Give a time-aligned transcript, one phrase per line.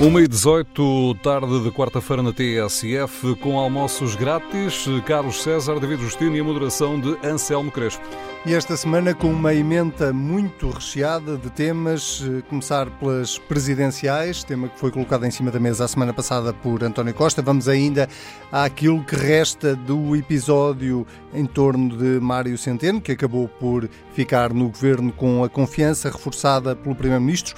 [0.00, 6.36] 1 e 18, tarde de quarta-feira na TSF, com almoços grátis, Carlos César, David Justino
[6.36, 8.04] e a moderação de Anselmo Crespo.
[8.46, 14.78] E esta semana com uma emenda muito recheada de temas, começar pelas presidenciais, tema que
[14.78, 17.42] foi colocado em cima da mesa a semana passada por António Costa.
[17.42, 18.08] Vamos ainda
[18.52, 21.04] àquilo que resta do episódio
[21.34, 26.76] em torno de Mário Centeno, que acabou por ficar no governo com a confiança reforçada
[26.76, 27.56] pelo Primeiro-Ministro.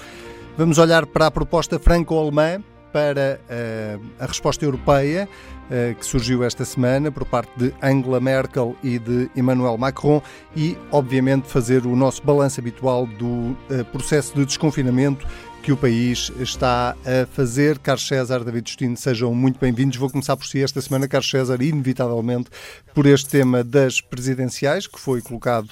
[0.61, 2.62] Vamos olhar para a proposta franco-alemã
[2.93, 8.77] para uh, a resposta europeia uh, que surgiu esta semana por parte de Angela Merkel
[8.83, 10.20] e de Emmanuel Macron
[10.55, 13.57] e, obviamente, fazer o nosso balanço habitual do uh,
[13.91, 15.27] processo de desconfinamento
[15.62, 17.79] que o país está a fazer.
[17.79, 19.97] Carlos César, David Justino, sejam muito bem-vindos.
[19.97, 22.51] Vou começar por si esta semana, Carlos César, inevitavelmente
[22.95, 25.70] por este tema das presidenciais, que foi colocado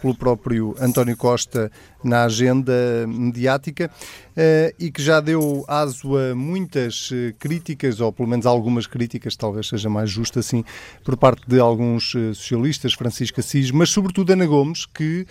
[0.00, 1.70] pelo próprio António Costa
[2.06, 2.72] na agenda
[3.06, 8.86] mediática uh, e que já deu aso a muitas uh, críticas, ou pelo menos algumas
[8.86, 10.64] críticas, talvez seja mais justo assim,
[11.04, 15.26] por parte de alguns socialistas, Francisco Assis, mas sobretudo Ana Gomes, que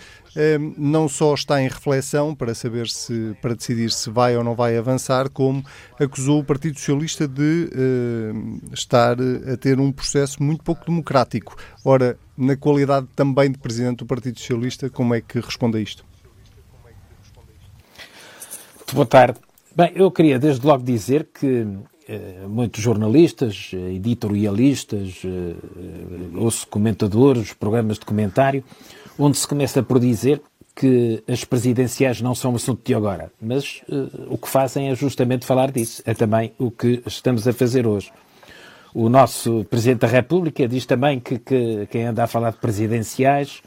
[0.76, 4.76] não só está em reflexão para saber se, para decidir se vai ou não vai
[4.76, 5.64] avançar, como
[5.98, 7.70] acusou o Partido Socialista de
[8.70, 9.16] estar
[9.50, 11.56] a ter um processo muito pouco democrático.
[11.82, 16.04] Ora, na qualidade também de Presidente do Partido Socialista, como é que responde a isto?
[18.92, 19.38] Boa tarde.
[19.74, 21.66] Bem, eu queria desde logo dizer que
[22.08, 28.62] eh, muitos jornalistas, eh, editorialistas, eh, ouço comentadores, programas de comentário,
[29.18, 30.40] onde se começa por dizer
[30.76, 34.94] que as presidenciais não são um assunto de agora, mas uh, o que fazem é
[34.94, 36.02] justamente falar disso.
[36.04, 38.12] É também o que estamos a fazer hoje.
[38.98, 43.60] O nosso Presidente da República diz também que, que quem anda a falar de presidenciais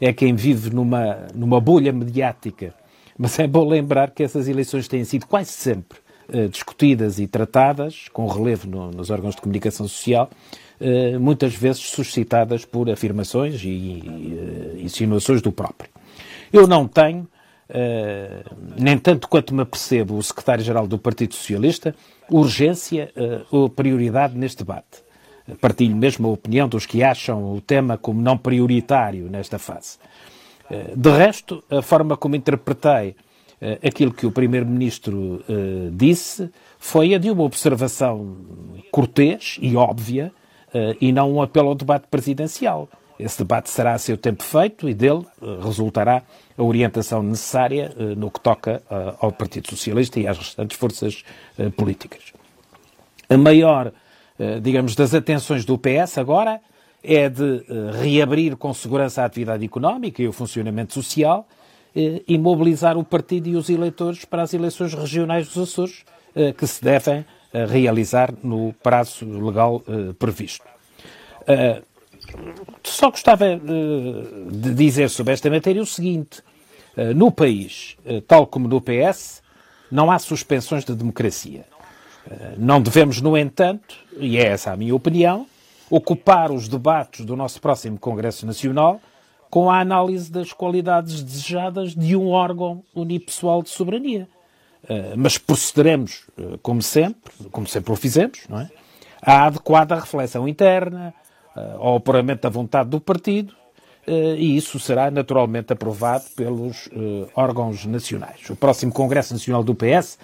[0.00, 2.74] é quem vive numa, numa bolha mediática.
[3.16, 6.00] Mas é bom lembrar que essas eleições têm sido quase sempre
[6.34, 10.28] uh, discutidas e tratadas, com relevo no, nos órgãos de comunicação social,
[10.80, 15.90] uh, muitas vezes suscitadas por afirmações e, e uh, insinuações do próprio.
[16.52, 17.28] Eu não tenho,
[18.76, 21.94] nem tanto quanto me percebo o secretário-geral do Partido Socialista,
[22.30, 25.02] urgência uh, ou prioridade neste debate.
[25.60, 29.98] Partilho mesmo a opinião dos que acham o tema como não prioritário nesta fase.
[30.70, 35.44] Uh, de resto, a forma como interpretei uh, aquilo que o Primeiro-Ministro
[35.92, 38.36] disse foi a de uma observação
[38.90, 40.32] cortês e óbvia
[41.00, 42.88] e não um apelo ao debate presidencial.
[43.18, 45.24] Esse debate será a seu tempo feito e dele
[45.62, 46.22] resultará
[46.56, 51.24] a orientação necessária uh, no que toca uh, ao Partido Socialista e às restantes forças
[51.76, 52.32] políticas.
[53.28, 53.92] A maior,
[54.60, 56.60] digamos, das atenções do PS agora
[57.02, 57.64] é de
[58.02, 61.46] reabrir com segurança a atividade económica e o funcionamento social
[61.94, 66.04] e mobilizar o partido e os eleitores para as eleições regionais dos Açores,
[66.58, 67.24] que se devem
[67.70, 69.82] realizar no prazo legal
[70.18, 70.66] previsto.
[72.82, 73.58] Só gostava eh,
[74.50, 76.42] de dizer sobre esta matéria o seguinte:
[76.96, 79.42] eh, no país, eh, tal como no PS,
[79.90, 81.64] não há suspensões de democracia.
[82.56, 85.44] Não devemos, no entanto, e é essa a minha opinião,
[85.90, 89.00] ocupar os debates do nosso próximo Congresso Nacional
[89.50, 94.28] com a análise das qualidades desejadas de um órgão unipessoal de soberania.
[95.18, 96.28] Mas procederemos,
[96.62, 98.70] como sempre, como sempre o fizemos, não é?
[99.22, 101.14] à adequada reflexão interna,
[101.78, 103.54] ao apuramento da vontade do partido
[104.06, 108.48] uh, e isso será naturalmente aprovado pelos uh, órgãos nacionais.
[108.50, 110.18] O próximo Congresso Nacional do PS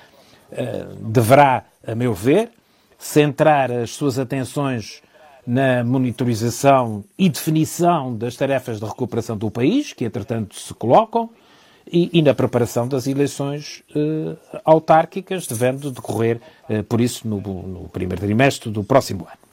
[0.99, 2.51] deverá, a meu ver,
[2.99, 5.03] centrar as suas atenções
[5.47, 11.31] na monitorização e definição das tarefas de recuperação do país, que entretanto se colocam,
[11.91, 16.39] e, e na preparação das eleições uh, autárquicas, devendo decorrer,
[16.69, 19.48] uh, por isso, no, no, primeiro trimestre do próximo ano.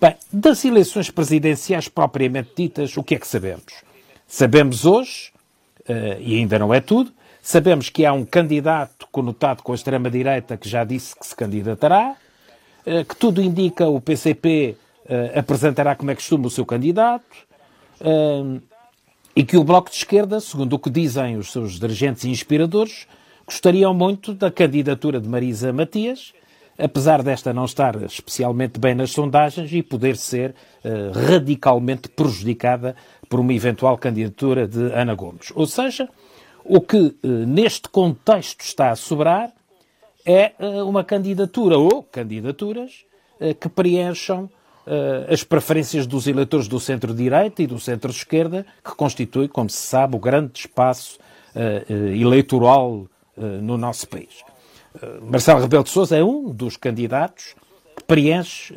[0.00, 3.82] Bem, das eleições presidenciais propriamente ditas, o que é que sabemos?
[4.28, 5.32] Sabemos hoje,
[5.88, 7.10] uh, e ainda não é tudo,
[7.42, 12.14] sabemos que há um candidato conotado com a extrema-direita que já disse que se candidatará,
[12.86, 14.76] uh, que tudo indica o PCP
[15.10, 17.24] eh, apresentará como é costume o seu candidato,
[19.34, 23.06] e que o Bloco de Esquerda, segundo o que dizem os seus dirigentes e inspiradores,
[23.46, 26.34] gostariam muito da candidatura de Marisa Matias,
[26.78, 30.54] apesar desta não estar especialmente bem nas sondagens e poder ser
[30.84, 32.94] uh, radicalmente prejudicada
[33.28, 35.52] por uma eventual candidatura de Ana Gomes.
[35.54, 36.08] Ou seja,
[36.64, 39.50] o que uh, neste contexto está a sobrar
[40.24, 43.06] é uh, uma candidatura ou candidaturas
[43.60, 44.50] que preencham
[45.30, 50.18] as preferências dos eleitores do centro-direita e do centro-esquerda, que constitui, como se sabe, o
[50.18, 51.20] grande espaço
[51.88, 53.06] eleitoral
[53.62, 54.42] no nosso país.
[55.22, 57.54] Marcelo Rebelo de Sousa é um dos candidatos
[57.96, 58.74] que preenche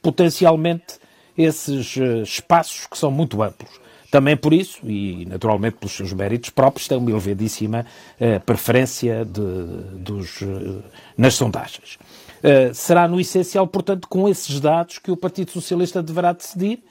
[0.00, 0.98] potencialmente
[1.36, 3.80] esses espaços que são muito amplos.
[4.10, 7.86] Também por isso, e naturalmente pelos seus méritos próprios, tem uma elevadíssima
[8.44, 9.40] preferência de,
[9.98, 10.40] dos,
[11.16, 11.98] nas sondagens.
[12.74, 16.82] será no essencial, portanto, com esses dados que o Partido Socialista deverá decidir,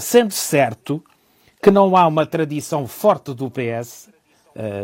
[0.00, 1.02] sendo certo
[1.62, 4.08] que não há uma tradição forte do PS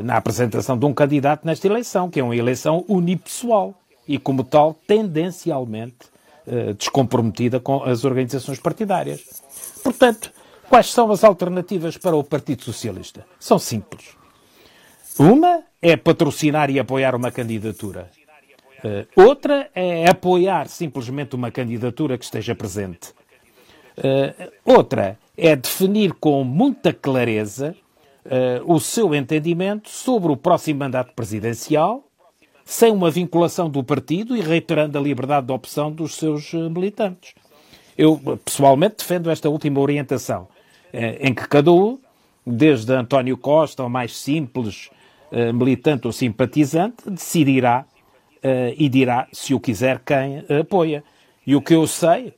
[0.04, 3.74] na apresentação de um candidato nesta eleição, que é uma eleição unipessoal
[4.06, 6.06] e, como tal, tendencialmente
[6.46, 9.42] uh, descomprometida com as organizações partidárias.
[9.82, 10.30] Portanto,
[10.68, 13.26] quais são as alternativas para o Partido Socialista?
[13.40, 14.16] São simples.
[15.18, 18.10] Uma é patrocinar e apoiar uma candidatura.
[18.84, 23.12] Uh, outra é apoiar simplesmente uma candidatura que esteja presente.
[24.64, 27.76] Outra é definir com muita clareza
[28.64, 32.04] o seu entendimento sobre o próximo mandato presidencial,
[32.64, 37.34] sem uma vinculação do partido e reiterando a liberdade de opção dos seus uh, militantes.
[37.96, 40.48] Eu, pessoalmente, defendo esta última orientação,
[40.92, 41.98] em que cada um,
[42.46, 44.90] desde António Costa ao mais simples
[45.54, 47.84] militante ou simpatizante, decidirá
[48.76, 51.04] e dirá, se o quiser, quem apoia.
[51.46, 52.34] E o que eu sei,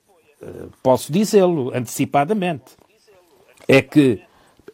[0.83, 2.77] posso dizê-lo antecipadamente,
[3.67, 4.21] é que,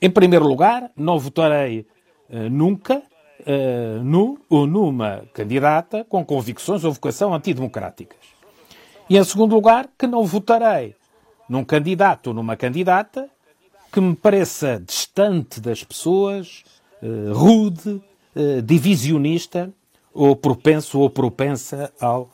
[0.03, 1.87] em primeiro lugar, não votarei
[2.29, 8.19] uh, nunca uh, no ou numa candidata com convicções ou vocação antidemocráticas.
[9.09, 10.97] E, em segundo lugar, que não votarei
[11.49, 13.29] num candidato ou numa candidata
[13.93, 16.65] que me pareça distante das pessoas,
[17.01, 18.03] uh, rude,
[18.65, 19.71] divisionista
[20.15, 22.31] ou propenso ou propensa ao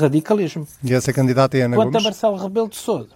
[0.00, 0.66] radicalismo.
[0.82, 2.04] E essa candidata é Ana Quanto Gomes?
[2.04, 3.14] a Marcelo Rebelo de Sousa,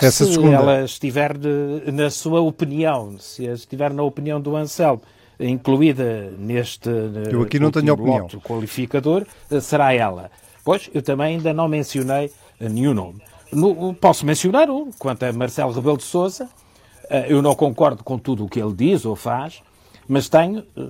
[0.00, 0.56] essa se segunda.
[0.56, 5.02] ela estiver de, na sua opinião, se estiver na opinião do Anselmo,
[5.38, 6.88] incluída neste
[7.30, 8.28] eu aqui não tenho opinião.
[8.42, 9.26] qualificador,
[9.60, 10.30] será ela.
[10.64, 12.30] Pois, eu também ainda não mencionei
[12.60, 13.22] nenhum nome.
[13.52, 16.48] No, posso mencionar um, quanto a Marcelo Rebelo de Sousa,
[17.08, 19.60] eh, eu não concordo com tudo o que ele diz ou faz,
[20.06, 20.82] mas tenho eh,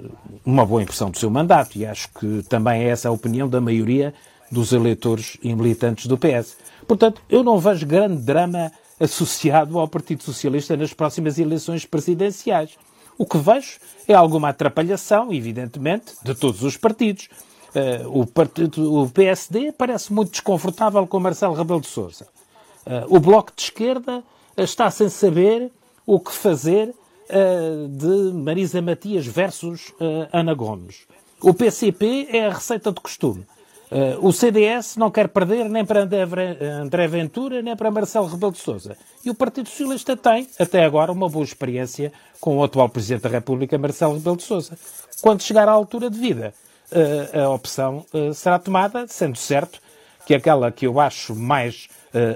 [0.45, 3.61] uma boa impressão do seu mandato e acho que também é essa a opinião da
[3.61, 4.13] maioria
[4.51, 6.57] dos eleitores e militantes do PS.
[6.91, 12.77] Portanto, eu não vejo grande drama associado ao Partido Socialista nas próximas eleições presidenciais.
[13.17, 13.79] O que vejo
[14.09, 17.29] é alguma atrapalhação, evidentemente, de todos os partidos.
[17.69, 22.27] Uh, o, partido, o PSD parece muito desconfortável com Marcelo Rebelo de Sousa.
[22.85, 24.25] Uh, o Bloco de Esquerda
[24.57, 25.71] está sem saber
[26.05, 29.95] o que fazer uh, de Marisa Matias versus
[30.33, 31.07] Ana Gomes.
[31.41, 33.47] O PCP é a receita de costume.
[33.91, 36.09] Uh, o CDS não quer perder nem para
[36.81, 38.97] André Ventura, nem para Marcelo Rebelo de Sousa.
[39.25, 43.29] E o Partido Socialista tem, até agora, uma boa experiência com o atual Presidente da
[43.29, 44.79] República, Marcelo Rebelo de Sousa.
[45.21, 46.55] Quando chegar à altura de vida,
[46.93, 49.81] uh, a opção uh, será tomada, sendo certo
[50.25, 51.89] que aquela que eu acho mais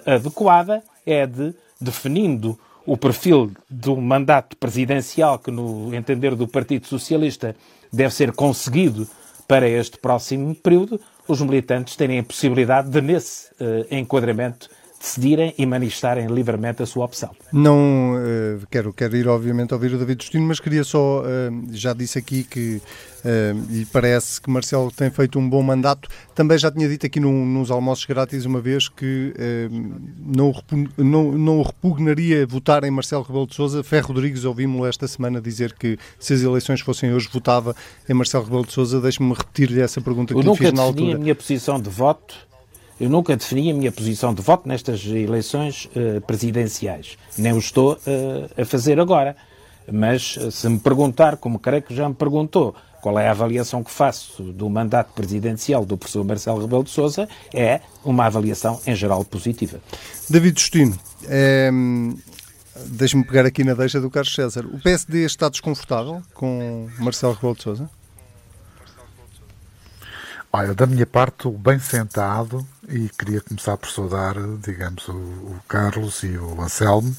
[0.07, 7.55] adequada é de, definindo o perfil do mandato presidencial que, no entender do Partido Socialista,
[7.93, 9.07] deve ser conseguido
[9.47, 14.69] para este próximo período, os militantes terem a possibilidade de, nesse uh, enquadramento,
[15.05, 17.31] decidirem e manifestarem livremente a sua opção.
[17.53, 21.25] Não uh, quero, quero ir, obviamente, ouvir o David Justino, mas queria só, uh,
[21.71, 22.81] já disse aqui que
[23.23, 26.09] uh, e parece que Marcelo tem feito um bom mandato.
[26.35, 29.35] Também já tinha dito aqui num, nos almoços grátis uma vez que
[30.19, 30.55] não,
[30.97, 33.85] não, não repugnaria votar em Marcelo Rebelo de Sousa.
[33.85, 37.77] Ferro Rodrigues ouvimos-lo esta semana dizer que se as eleições fossem hoje votava
[38.09, 39.01] em Marcelo Rebelo de Sousa.
[39.01, 41.03] Deixe-me repetir-lhe essa pergunta que Eu lhe fiz na altura.
[41.03, 42.35] Eu nunca a minha posição de voto
[43.01, 47.19] eu nunca defini a minha posição de voto nestas eleições uh, presidenciais.
[47.37, 49.37] Nem o estou uh, a fazer agora.
[49.91, 53.85] Mas uh, se me perguntar, como creio que já me perguntou, qual é a avaliação
[53.85, 58.95] que faço do mandato presidencial do professor Marcelo Rebelo de Sousa, é uma avaliação em
[58.95, 59.79] geral positiva.
[60.31, 61.71] David Justino, é,
[62.87, 64.65] deixe-me pegar aqui na deixa do Carlos César.
[64.65, 67.91] O PSD está desconfortável com Marcelo Rebelo de Sousa?
[70.51, 76.23] Olha, da minha parte, bem sentado, e queria começar por saudar, digamos, o, o Carlos
[76.23, 77.15] e o Anselmo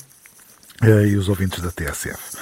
[0.82, 2.38] eh, e os ouvintes da TSF.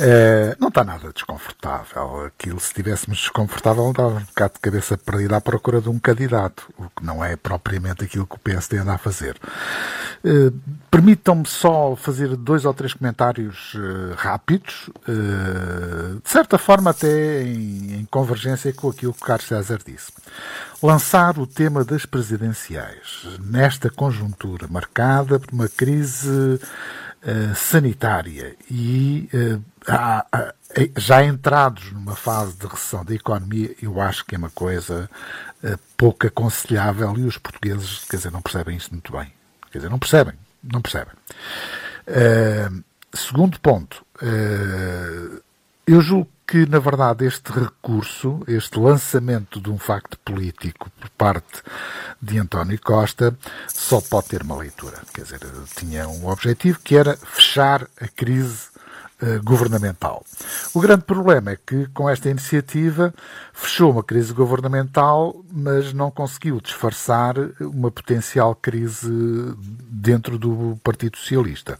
[0.00, 2.26] Eh, não está nada desconfortável.
[2.26, 6.72] Aquilo, se estivéssemos desconfortável, estava um bocado de cabeça perdida à procura de um candidato,
[6.78, 9.36] o que não é propriamente aquilo que o PSD anda a fazer.
[10.24, 10.52] Eh,
[10.90, 18.04] Permitam-me só fazer dois ou três comentários uh, rápidos, de certa forma até em, em,
[18.06, 20.10] convergência com aquilo que o Carlos César disse.
[20.82, 26.58] Lançar o tema das presidenciais nesta conjuntura marcada por uma crise
[27.22, 29.28] uh, sanitária e
[30.96, 35.08] já entrados numa fase de recessão da economia, eu acho que é uma coisa
[35.62, 39.32] uh, pouco aconselhável e os portugueses, quer dizer, não percebem isso muito bem.
[39.70, 41.14] Quer dizer, não percebem, não percebem.
[42.06, 42.84] Uh,
[43.14, 45.42] segundo ponto, uh,
[45.86, 51.62] eu julgo que, na verdade, este recurso, este lançamento de um facto político por parte
[52.22, 53.36] de António Costa,
[53.66, 54.96] só pode ter uma leitura.
[55.12, 55.40] Quer dizer,
[55.76, 58.68] tinha um objetivo que era fechar a crise
[59.20, 60.24] eh, governamental.
[60.72, 63.12] O grande problema é que, com esta iniciativa,
[63.52, 69.10] fechou uma crise governamental, mas não conseguiu disfarçar uma potencial crise
[69.90, 71.78] dentro do Partido Socialista.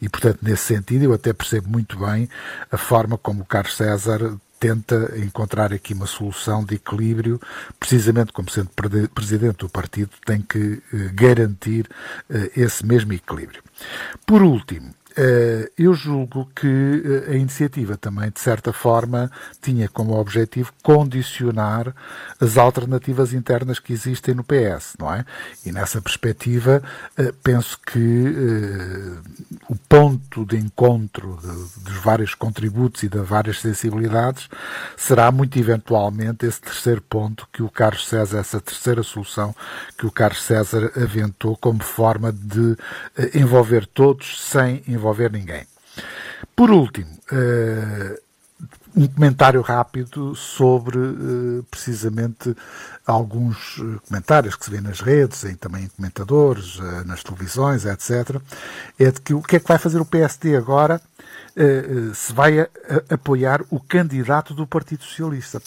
[0.00, 2.28] E, portanto, nesse sentido, eu até percebo muito bem
[2.70, 7.40] a forma como o Carlos César tenta encontrar aqui uma solução de equilíbrio,
[7.78, 8.70] precisamente como sendo
[9.14, 11.88] presidente do partido, tem que eh, garantir
[12.30, 13.62] eh, esse mesmo equilíbrio.
[14.24, 14.94] Por último,
[15.78, 19.30] eu julgo que eh, a iniciativa também, de certa forma,
[19.62, 21.94] tinha como objetivo condicionar
[22.38, 25.24] as alternativas internas que existem no PS, não é?
[25.64, 26.82] E nessa perspectiva,
[27.16, 28.36] eh, penso que
[29.70, 31.38] o ponto de encontro
[31.78, 34.50] dos vários contributos e das várias sensibilidades
[34.98, 39.54] será muito eventualmente esse terceiro ponto que o Carlos César, essa terceira solução
[39.96, 42.76] que o Carlos César aventou como forma de
[43.34, 45.64] envolver todos sem envolver envolver ninguém.
[46.54, 48.20] Por último, uh,
[48.96, 52.56] um comentário rápido sobre uh, precisamente
[53.06, 58.40] alguns uh, comentários que se vê nas redes, e também em comentadores, nas televisões, etc.
[58.98, 61.00] É de que o que é que vai fazer o PSD agora
[62.14, 62.68] se vai
[63.08, 65.58] apoiar o candidato do Partido Socialista.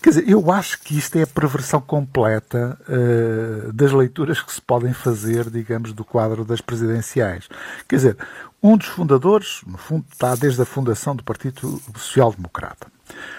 [0.00, 4.62] Quer dizer, eu acho que isto é a perversão completa uh, das leituras que se
[4.62, 7.48] podem fazer, digamos, do quadro das presidenciais.
[7.88, 8.16] Quer dizer,
[8.62, 12.86] um dos fundadores, no fundo, está desde a fundação do Partido Social Democrata.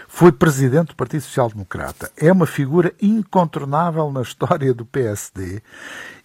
[0.08, 2.12] Foi presidente do Partido Social Democrata.
[2.18, 5.62] É uma figura incontornável na história do PSD.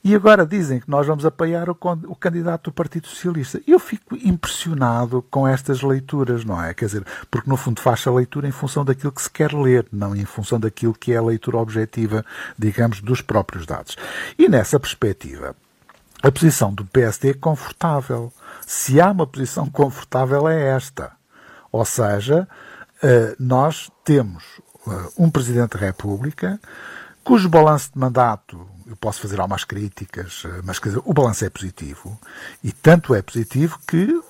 [0.04, 1.76] E agora dizem que nós vamos apoiar o,
[2.08, 3.58] o candidato do Partido Socialista.
[3.66, 6.74] Eu fico impressionado com estas leituras, não é?
[6.74, 9.86] Quer dizer, porque no fundo faz a leitura em função daquilo que se quer ler,
[9.90, 12.22] não em função daquilo que é a leitura objetiva,
[12.58, 13.96] digamos, dos próprios dados.
[14.38, 15.56] E nessa perspectiva,
[16.22, 18.30] a posição do PSD é confortável.
[18.66, 21.12] Se há uma posição confortável, é esta.
[21.72, 22.46] Ou seja,
[23.02, 24.44] eh, nós temos
[24.86, 26.60] eh, um Presidente da República
[27.24, 31.50] cujo balanço de mandato, eu posso fazer algumas críticas, eh, mas dizer, o balanço é
[31.50, 32.18] positivo.
[32.62, 34.20] E tanto é positivo que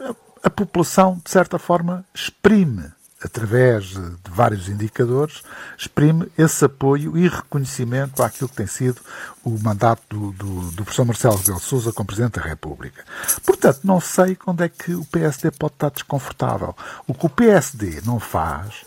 [0.42, 5.42] a, população, de certa forma, exprime através de vários indicadores,
[5.78, 9.00] exprime esse apoio e reconhecimento àquilo que tem sido
[9.42, 13.02] o mandato do, do, do professor Marcelo Rebelo Sousa como Presidente da República.
[13.44, 16.76] Portanto, não sei quando é que o PSD pode estar desconfortável.
[17.06, 18.84] O que o PSD não faz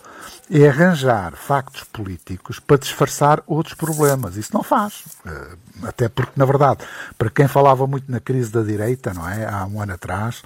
[0.50, 4.38] é arranjar factos políticos para disfarçar outros problemas.
[4.38, 5.04] Isso não faz.
[5.26, 6.86] Eh, até porque, na verdade,
[7.18, 9.46] para quem falava muito na crise da direita, não é?
[9.46, 10.42] Há um ano atrás,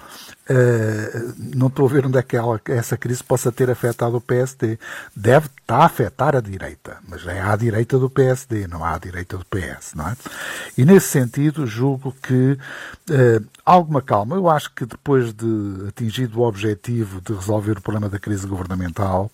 [0.54, 2.36] eh, não estou a ver onde é que
[2.70, 4.78] essa crise possa ter afetado o PSD.
[5.16, 9.38] Deve estar a afetar a direita, mas é à direita do PSD, não à direita
[9.38, 10.16] do PS, não é?
[10.76, 12.58] E nesse sentido, julgo que
[13.08, 14.36] uh, alguma calma.
[14.36, 19.30] Eu acho que depois de atingido o objetivo de resolver o problema da crise governamental,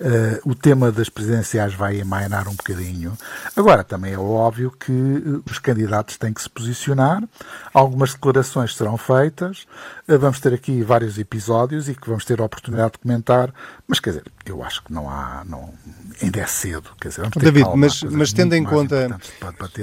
[0.00, 3.12] uh, o tema das presidenciais vai emainar um bocadinho.
[3.54, 7.22] Agora, também é óbvio que os candidatos têm que se posicionar,
[7.74, 9.66] algumas declarações serão feitas,
[10.06, 13.52] vamos ter aqui vários episódios e que vamos ter a oportunidade de comentar,
[13.86, 15.72] mas quer dizer, eu acho que não há, não,
[16.20, 19.18] ainda é cedo, quer dizer, vamos ter David, calma, mas, mas tendo em conta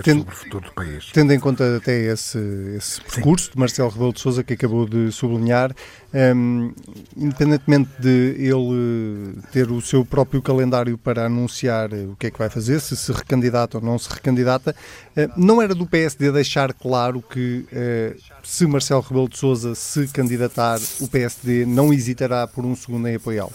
[0.04, 1.10] tendo, sobre o futuro do país.
[1.12, 2.40] Tendo em conta até esse,
[2.78, 5.76] esse percurso de Marcelo Rebelo de Sousa que acabou de sublinhar,
[6.14, 6.74] um,
[7.16, 12.50] independentemente de ele ter o seu próprio calendário para anunciar o que é que vai
[12.50, 14.76] fazer, se se recandidata ou não se recandidata,
[15.16, 20.08] uh, não era do PSD deixar claro que uh, se Marcelo Rebelo de Sousa se
[20.08, 23.54] candidatar, o PSD não hesitará por um segundo em apoiá-lo?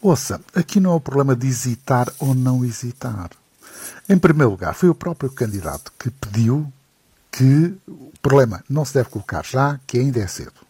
[0.00, 3.30] Ouça, aqui não é o problema de hesitar ou não hesitar.
[4.08, 6.72] Em primeiro lugar, foi o próprio candidato que pediu
[7.36, 10.66] que o problema não se deve colocar já, que ainda é cedo.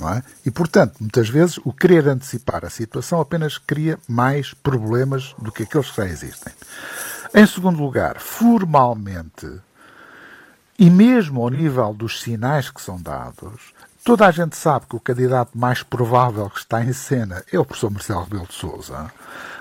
[0.00, 0.22] É?
[0.46, 5.64] E, portanto, muitas vezes o querer antecipar a situação apenas cria mais problemas do que
[5.64, 6.52] aqueles que já existem.
[7.34, 9.46] Em segundo lugar, formalmente,
[10.78, 15.00] e mesmo ao nível dos sinais que são dados, Toda a gente sabe que o
[15.00, 19.12] candidato mais provável que está em cena é o professor Marcelo Rebelo de Sousa.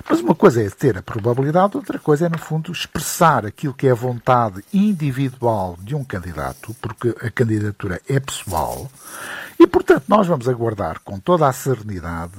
[0.09, 3.85] Mas uma coisa é ter a probabilidade, outra coisa é, no fundo, expressar aquilo que
[3.85, 8.89] é a vontade individual de um candidato, porque a candidatura é pessoal,
[9.61, 12.33] E, portanto, nós vamos aguardar com toda a serenidade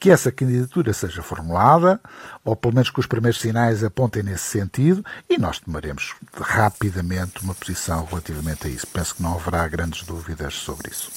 [0.00, 2.00] que essa candidatura seja formulada,
[2.42, 7.54] ou pelo menos que os primeiros sinais apontem nesse sentido, e nós tomaremos rapidamente uma
[7.54, 8.86] posição relativamente a isso.
[8.86, 11.12] Penso que não haverá grandes dúvidas sobre isso.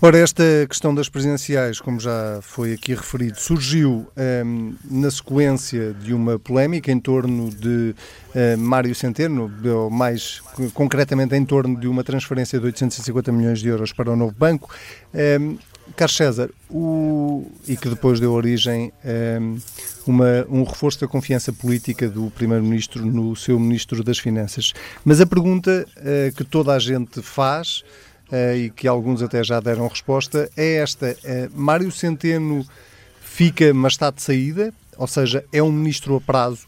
[0.00, 4.10] Ora, esta questão das presidenciais, como já foi aqui referido, surgiu
[4.46, 7.94] um, na sequência de uma polémica em torno de
[8.34, 9.50] uh, Mário Centeno,
[9.90, 14.34] mais concretamente em torno de uma transferência de 850 milhões de euros para o novo
[14.36, 14.74] banco.
[15.40, 15.56] Um,
[15.96, 22.08] Carlos César, o, e que depois deu origem a um, um reforço da confiança política
[22.08, 24.72] do Primeiro-Ministro no seu Ministro das Finanças.
[25.04, 27.84] Mas a pergunta uh, que toda a gente faz
[28.30, 31.16] uh, e que alguns até já deram resposta, é esta.
[31.22, 32.66] Uh, Mário Centeno
[33.20, 34.72] fica, mas está de saída?
[34.96, 36.66] Ou seja, é um ministro a prazo?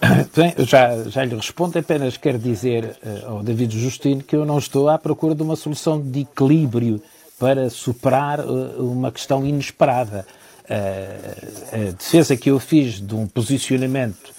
[0.36, 4.58] Bem, já, já lhe respondo, apenas quero dizer uh, ao David Justino que eu não
[4.58, 7.00] estou à procura de uma solução de equilíbrio
[7.38, 10.26] para superar uh, uma questão inesperada.
[10.64, 14.36] Uh, a defesa que eu fiz de um posicionamento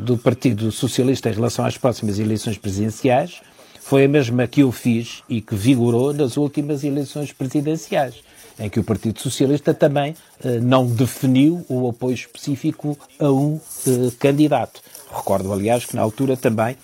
[0.00, 3.40] do Partido Socialista em relação às próximas eleições presidenciais
[3.80, 8.16] foi a mesma que eu fiz e que vigorou nas últimas eleições presidenciais,
[8.58, 14.12] em que o Partido Socialista também uh, não definiu o apoio específico a um uh,
[14.18, 14.80] candidato.
[15.14, 16.76] Recordo, aliás, que na altura também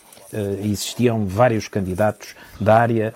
[0.65, 3.15] existiam vários candidatos da área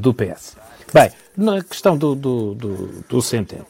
[0.00, 0.56] do PS.
[0.94, 3.66] Bem, na questão do, do, do, do Centeno.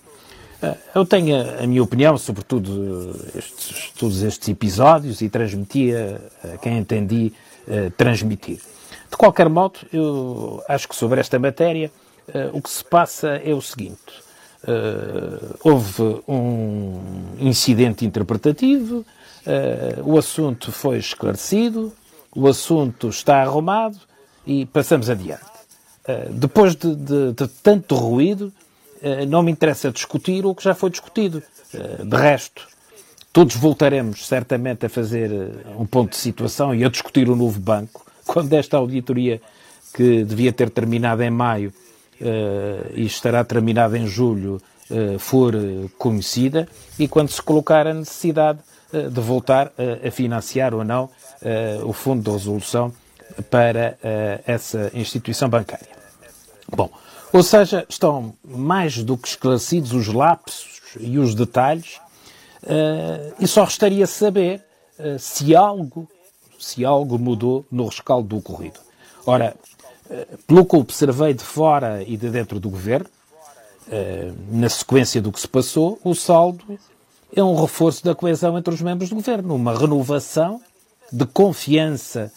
[0.62, 6.56] Eh, eu tenho a, minha opinião sobre tudo estes, todos estes episódios e transmitia a
[6.58, 7.32] quem entendi
[7.96, 8.60] transmitir.
[9.10, 11.90] De qualquer modo, eu acho que sobre esta matéria
[12.52, 14.28] o que se passa é o seguinte.
[14.64, 17.00] Uh, houve um
[17.38, 19.04] incidente interpretativo,
[20.04, 21.92] o assunto foi esclarecido,
[22.34, 23.98] o assunto está arrumado
[24.46, 25.42] e passamos adiante.
[26.30, 28.52] depois de, de, de tanto ruído,
[29.00, 31.42] eh, não me interessa discutir o que já foi discutido.
[31.72, 32.66] Eh, de resto,
[33.32, 37.60] todos voltaremos certamente a fazer eh, um ponto de situação e a discutir o novo
[37.60, 39.40] banco, quando esta auditoria,
[39.94, 41.72] que devia ter terminado em maio
[42.20, 44.60] e estará terminada em julho,
[45.18, 45.54] for
[45.98, 46.66] conhecida
[46.98, 49.72] e quando se colocar a necessidade de voltar
[50.06, 51.10] a financiar ou não
[51.84, 52.92] o Fundo de Resolução
[53.50, 53.98] para
[54.46, 55.88] essa instituição bancária.
[56.74, 56.90] Bom,
[57.32, 62.00] ou seja, estão mais do que esclarecidos os lapsos e os detalhes,
[63.38, 64.64] e só restaria saber
[65.18, 66.08] se algo,
[66.58, 68.80] se algo mudou no rescaldo do ocorrido.
[69.26, 69.54] Ora,
[70.46, 73.08] pelo que observei de fora e de dentro do governo,
[74.50, 76.78] na sequência do que se passou, o saldo
[77.34, 80.60] é um reforço da coesão entre os membros do governo, uma renovação
[81.12, 82.32] de confiança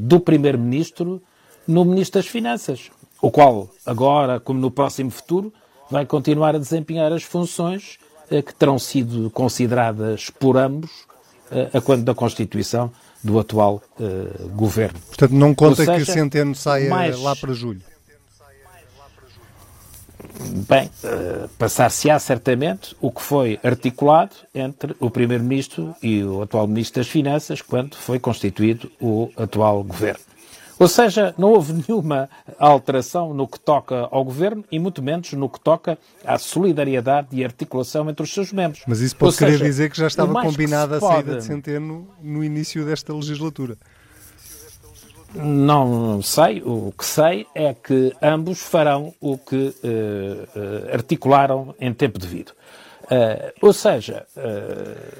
[0.00, 1.22] do primeiro-ministro
[1.66, 5.52] no ministro das Finanças o qual agora, como no próximo futuro,
[5.90, 7.98] vai continuar a desempenhar as funções
[8.30, 10.90] eh, que terão sido consideradas por ambos
[11.50, 12.90] eh, a quando da constituição
[13.22, 14.98] do atual eh, governo.
[15.08, 17.18] Portanto, não conta seja, que Centeno saia mais...
[17.20, 17.82] lá para julho.
[20.68, 27.00] Bem, uh, passar-se-á certamente o que foi articulado entre o Primeiro-Ministro e o atual Ministro
[27.00, 30.20] das Finanças quando foi constituído o atual governo.
[30.80, 35.46] Ou seja, não houve nenhuma alteração no que toca ao governo e muito menos no
[35.46, 38.82] que toca à solidariedade e articulação entre os seus membros.
[38.86, 42.08] Mas isso pode Ou querer seja, dizer que já estava combinada a saída de Centeno
[42.22, 43.76] no início desta legislatura.
[45.34, 46.62] Não sei.
[46.64, 52.52] O que sei é que ambos farão o que uh, uh, articularam em tempo devido.
[53.04, 54.24] Uh, ou seja,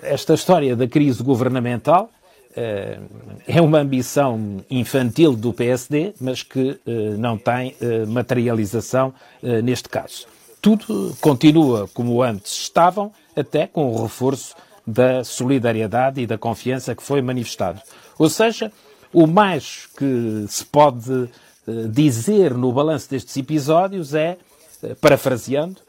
[0.02, 2.19] esta história da crise governamental eh,
[2.56, 9.14] é uma ambição infantil do PSD, mas que eh, não tem eh, materialização
[9.62, 10.26] neste caso.
[10.60, 14.54] Tudo continua como antes estavam, até com o reforço
[14.86, 17.80] da solidariedade e da confiança que foi manifestado.
[18.18, 18.70] Ou seja,
[19.12, 21.30] o mais que se pode
[21.90, 24.36] dizer no balanço destes episódios é,
[25.00, 25.80] parafraseando,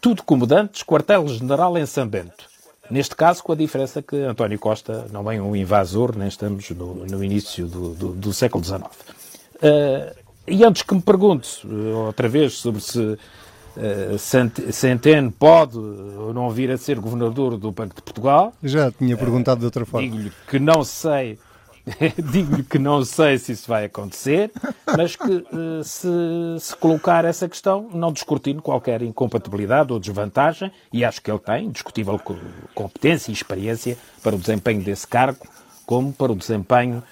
[0.00, 2.49] tudo como dantes, quartel-general em São Bento.
[2.90, 7.06] Neste caso, com a diferença que António Costa não é um invasor, nem estamos no,
[7.06, 8.82] no início do, do, do, século XIX.
[8.82, 10.14] Uh,
[10.46, 16.50] e antes que me pergunte eh, outra vez sobre se uh, Centeno pode ou não
[16.50, 18.52] vir a ser governador do Banco de Portugal.
[18.62, 20.08] Já tinha perguntado de outra forma.
[20.08, 21.38] Digo-lhe que não sei
[22.30, 24.50] Digo-lhe que não sei se isso vai acontecer,
[24.96, 26.08] mas que uh, se,
[26.58, 31.70] se, colocar essa questão, não descortino qualquer incompatibilidade ou desvantagem, e acho que ele tem
[31.70, 32.20] discutível
[32.74, 35.46] competência e experiência para o desempenho desse cargo,
[35.86, 37.02] como para o desempenho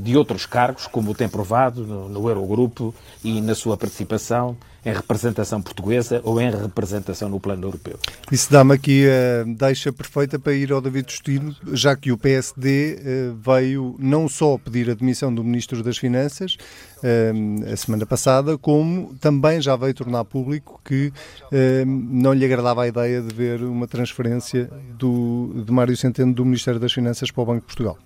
[0.00, 6.20] de outros cargos, como tem provado no, Eurogrupo e na sua participação em representação portuguesa
[6.22, 7.98] ou em representação no plano europeu.
[8.30, 13.00] Isso dá-me aqui a deixa perfeita para ir ao David Justino, já que o PSD
[13.04, 16.56] eh, veio não só pedir a demissão do Ministro das Finanças
[17.02, 17.32] eh,
[17.72, 21.12] a semana passada, como também já veio tornar público que
[21.50, 26.44] eh, não lhe agradava a ideia de ver uma transferência do, de Mário Centeno do
[26.44, 27.98] Ministério das Finanças para o Banco de Portugal.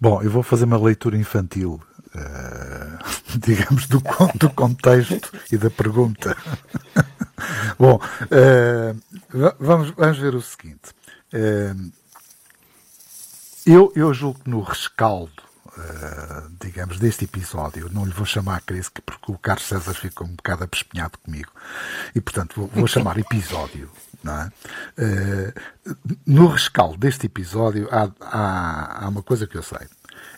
[0.00, 1.80] Bom, eu vou fazer uma leitura infantil
[2.14, 4.02] uh, digamos, do,
[4.34, 6.36] do contexto e da pergunta.
[7.78, 10.90] Bom, uh, vamos, vamos ver o seguinte.
[11.32, 11.92] Uh,
[13.66, 15.42] eu, eu julgo que no rescaldo,
[15.78, 20.34] uh, digamos, deste episódio, não lhe vou chamar crise, porque o Carlos César ficou um
[20.34, 21.50] bocado apespinhado comigo,
[22.14, 23.90] e portanto vou, vou chamar episódio.
[24.20, 24.50] Não é?
[26.26, 29.86] no rescaldo deste episódio há, há, há uma coisa que eu sei,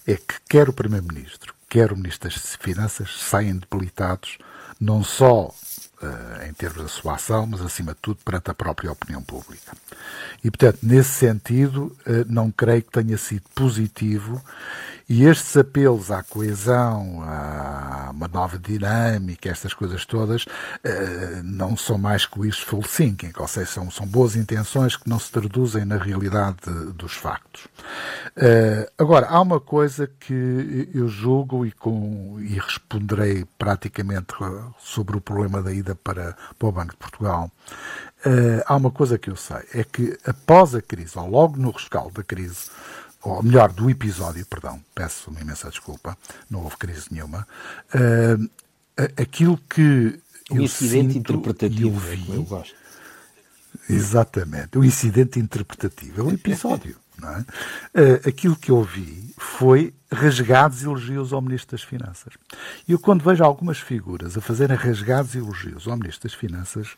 [0.07, 4.37] é que quer o Primeiro-Ministro, quer o Ministro das Finanças saem debilitados,
[4.79, 5.50] não só
[6.03, 9.73] uh, em termos da sua ação, mas acima de tudo perante a própria opinião pública.
[10.43, 14.43] E, portanto, nesse sentido, uh, não creio que tenha sido positivo
[15.09, 20.45] e estes apelos à coesão, a uma nova dinâmica, estas coisas todas,
[20.85, 25.19] eh, não são mais que wishful thinking, ou seja, são, são boas intenções que não
[25.19, 26.59] se traduzem na realidade
[26.95, 27.67] dos factos.
[28.97, 34.35] Agora, há uma coisa que eu julgo e, com, e responderei praticamente
[34.79, 37.50] sobre o problema da ida para, para o Banco de Portugal.
[38.24, 41.70] Uh, há uma coisa que eu sei, é que após a crise, ou logo no
[41.70, 42.70] rescaldo da crise,
[43.22, 46.16] ou melhor, do episódio, perdão, peço uma imensa desculpa,
[46.48, 47.46] não houve crise nenhuma,
[47.94, 48.50] uh,
[49.20, 50.20] aquilo que.
[50.50, 52.74] Um eu incidente sinto, interpretativo, eu vi, é eu gosto.
[53.88, 56.96] Exatamente, o um incidente interpretativo, é um episódio.
[57.29, 57.41] É?
[58.01, 62.35] Uh, aquilo que eu vi foi rasgados elogios ao Ministro das Finanças.
[62.87, 66.97] E eu, quando vejo algumas figuras a fazerem rasgados elogios ao Ministro das Finanças,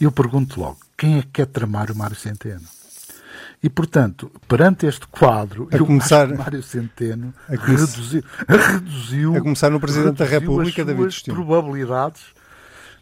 [0.00, 2.66] eu pergunto logo: quem é que quer tramar o Mário Centeno?
[3.62, 9.36] E, portanto, perante este quadro, a começar, Mário Centeno a começar, reduziu, reduziu.
[9.36, 11.36] A começar no Presidente da República, David Justino.
[11.36, 12.22] probabilidades.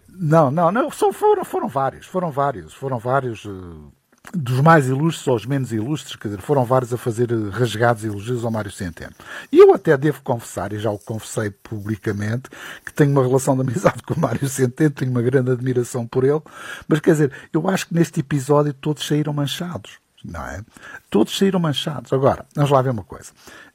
[0.08, 0.90] Não, não, não.
[0.90, 3.44] Foram, foram vários, foram vários, foram vários.
[3.44, 3.92] Uh,
[4.34, 8.44] dos mais ilustres aos menos ilustres, quer dizer, foram vários a fazer eh, rasgados elogios
[8.44, 9.12] ao Mário Centeno.
[9.50, 12.50] E eu até devo confessar, e já o confessei publicamente,
[12.84, 16.24] que tenho uma relação de amizade com o Mário Centeno, tenho uma grande admiração por
[16.24, 16.42] ele,
[16.86, 20.62] mas quer dizer, eu acho que neste episódio todos saíram manchados não é?
[21.10, 22.12] Todos saíram manchados.
[22.12, 23.30] Agora, vamos lá ver uma coisa.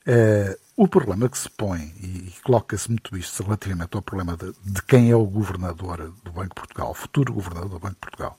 [0.06, 4.82] Uh, o problema que se põe, e, coloca-se muito isto relativamente ao problema de, de,
[4.84, 8.38] quem é o governador do Banco de Portugal, o futuro governador do Banco de Portugal,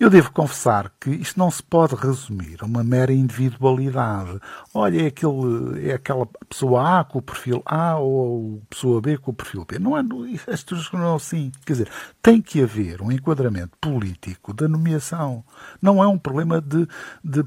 [0.00, 4.40] eu devo confessar que isto não se pode resumir a uma mera individualidade.
[4.72, 9.18] Olha, é, aquele, é aquela pessoa A com o perfil A ou a pessoa B
[9.18, 9.78] com o perfil B.
[9.78, 10.02] Não é,
[10.50, 11.52] as coisas não é assim.
[11.64, 11.88] Quer dizer,
[12.20, 15.44] tem que haver um enquadramento político da nomeação.
[15.80, 16.86] Não é um problema de,
[17.22, 17.44] de,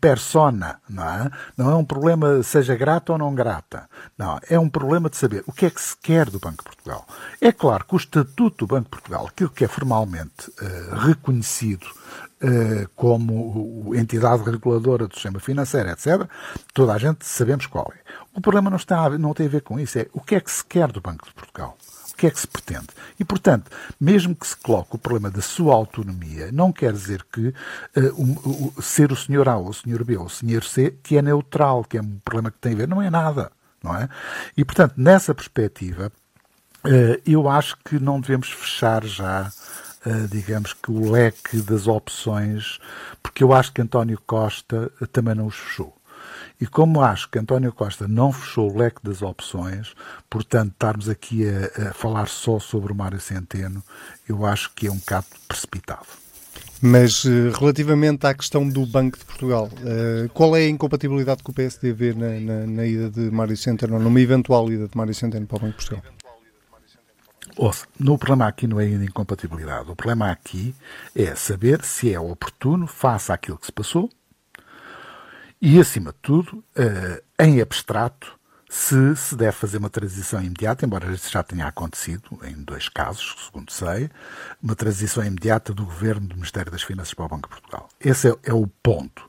[0.00, 1.30] persona, não é?
[1.56, 3.88] Não é um problema seja grata ou não grata.
[4.16, 6.64] Não, é um problema de saber o que é que se quer do Banco de
[6.64, 7.06] Portugal.
[7.40, 11.86] É claro que o Estatuto do Banco de Portugal, aquilo que é formalmente uh, reconhecido
[11.86, 16.28] uh, como entidade reguladora do sistema financeiro, etc.,
[16.74, 17.98] toda a gente sabemos qual é.
[18.34, 20.50] O problema não, está, não tem a ver com isso, é o que é que
[20.50, 21.77] se quer do Banco de Portugal
[22.18, 22.88] que é que se pretende.
[23.18, 27.48] E, portanto, mesmo que se coloque o problema da sua autonomia, não quer dizer que
[27.48, 31.16] uh, o, ser o senhor A ou o senhor B ou o senhor C que
[31.16, 33.52] é neutral, que é um problema que tem a ver, não é nada.
[33.82, 34.08] Não é?
[34.56, 36.10] E, portanto, nessa perspectiva,
[36.84, 39.50] uh, eu acho que não devemos fechar já
[40.06, 42.78] Uh, digamos que o leque das opções,
[43.20, 45.97] porque eu acho que António Costa também não os fechou.
[46.60, 49.94] E como acho que António Costa não fechou o leque das opções,
[50.28, 53.82] portanto, estarmos aqui a, a falar só sobre o Mário Centeno,
[54.28, 56.06] eu acho que é um bocado precipitado.
[56.80, 61.50] Mas eh, relativamente à questão do Banco de Portugal, uh, qual é a incompatibilidade que
[61.50, 64.96] o PSD vê na, na, na, ida de Mário Centeno, ou numa eventual ida de
[64.96, 66.02] Mário Centeno para o Banco de Portugal?
[67.56, 69.90] Ouça, no problema aqui não é a incompatibilidade.
[69.90, 70.72] O problema aqui
[71.14, 74.08] é saber se é oportuno face àquilo que se passou
[75.60, 81.10] e, acima de tudo, uh, em abstrato, se se deve fazer uma transição imediata, embora
[81.10, 84.10] isso já tenha acontecido em dois casos, segundo sei,
[84.62, 87.88] uma transição imediata do governo do Ministério das Finanças para o Banco de Portugal.
[87.98, 89.28] Esse é, é o ponto.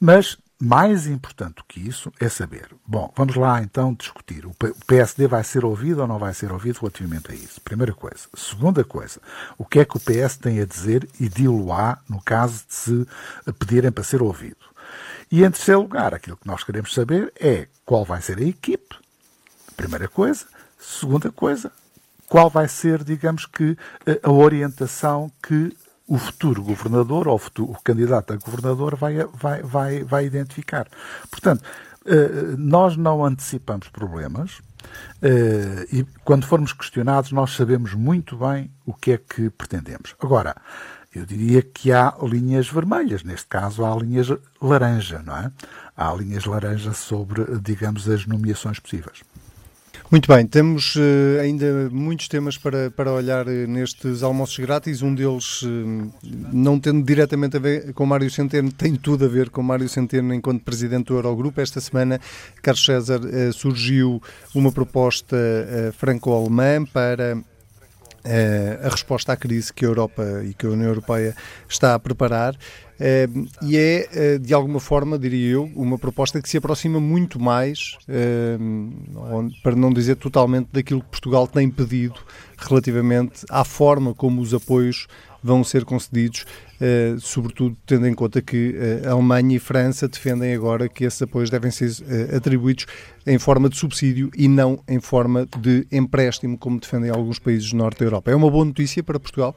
[0.00, 2.68] Mas mais importante do que isso é saber.
[2.86, 4.44] Bom, vamos lá então discutir.
[4.44, 4.54] O
[4.86, 7.60] PSD vai ser ouvido ou não vai ser ouvido relativamente a isso?
[7.62, 8.28] Primeira coisa.
[8.34, 9.20] Segunda coisa,
[9.56, 13.06] o que é que o PS tem a dizer e dilo-á no caso de se
[13.58, 14.69] pedirem para ser ouvido?
[15.30, 18.96] E em terceiro lugar, aquilo que nós queremos saber é qual vai ser a equipe,
[19.76, 20.46] primeira coisa.
[20.78, 21.70] Segunda coisa,
[22.28, 23.76] qual vai ser, digamos que,
[24.22, 25.76] a orientação que
[26.08, 30.88] o futuro governador ou o, futuro, o candidato a governador vai, vai, vai, vai identificar.
[31.30, 31.62] Portanto,
[32.04, 34.60] eh, nós não antecipamos problemas
[35.22, 40.16] eh, e quando formos questionados nós sabemos muito bem o que é que pretendemos.
[40.18, 40.56] Agora,
[41.14, 44.28] eu diria que há linhas vermelhas, neste caso há linhas
[44.60, 45.50] laranja, não é?
[45.96, 49.22] Há linhas laranja sobre, digamos, as nomeações possíveis.
[50.10, 55.02] Muito bem, temos uh, ainda muitos temas para, para olhar uh, nestes almoços grátis.
[55.02, 56.12] Um deles, uh,
[56.52, 60.34] não tendo diretamente a ver com Mário Centeno, tem tudo a ver com Mário Centeno
[60.34, 61.60] enquanto presidente do Eurogrupo.
[61.60, 62.20] Esta semana,
[62.60, 63.20] Carlos César,
[63.52, 64.20] surgiu
[64.52, 65.36] uma proposta
[65.96, 67.40] franco-alemã para
[68.84, 71.34] a resposta à crise que a Europa e que a União Europeia
[71.68, 72.54] está a preparar.
[72.54, 77.40] Uh, e é, uh, de alguma forma, diria eu, uma proposta que se aproxima muito
[77.40, 77.96] mais,
[79.62, 82.20] para não dizer totalmente, daquilo que Portugal tem pedido
[82.58, 85.06] relativamente à forma como os apoios
[85.42, 86.44] vão ser concedidos,
[87.20, 88.74] sobretudo tendo em conta que
[89.06, 91.90] a Alemanha e França defendem agora que esses apoios devem ser
[92.34, 92.86] atribuídos
[93.26, 97.76] em forma de subsídio e não em forma de empréstimo, como defendem alguns países do
[97.76, 98.30] norte da Europa.
[98.30, 99.54] É uma boa notícia para Portugal?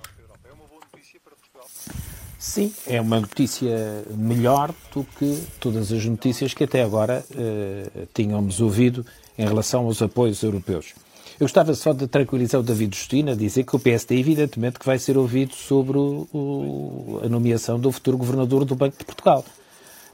[2.38, 8.60] Sim, é uma notícia melhor do que todas as notícias que até agora uh, tínhamos
[8.60, 9.06] ouvido
[9.38, 10.94] em relação aos apoios europeus.
[11.40, 15.00] Eu gostava só de tranquilizar o David Justina, dizer que o PSD, evidentemente, que vai
[15.00, 19.44] ser ouvido sobre o, o, a nomeação do futuro governador do Banco de Portugal.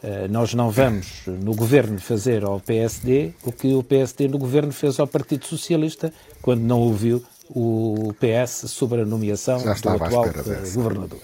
[0.02, 4.72] Uh, nós não vamos, no governo, fazer ao PSD o que o PSD no governo
[4.72, 10.74] fez ao Partido Socialista quando não ouviu o PS sobre a nomeação do atual uh,
[10.74, 11.20] governador.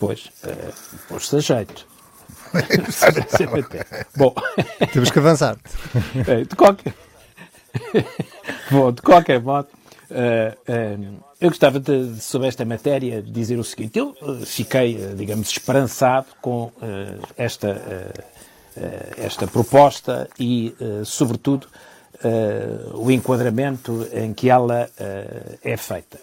[0.00, 0.74] Pois, uh,
[1.08, 1.86] pôs-se a jeito.
[4.16, 4.34] Bom,
[4.92, 5.56] temos que avançar.
[6.26, 6.94] Eh, de qualquer,
[8.70, 9.68] Bom, de qualquer modo,
[10.10, 15.50] uh, uh, eu gostava de, sobre esta matéria, dizer o seguinte: eu uh, fiquei, digamos,
[15.50, 16.72] esperançado com
[17.36, 18.12] esta,
[19.16, 21.66] esta proposta e, sobretudo,
[22.94, 24.88] o enquadramento em que ela
[25.62, 26.18] é feita.